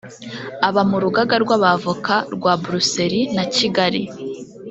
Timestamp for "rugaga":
1.03-1.35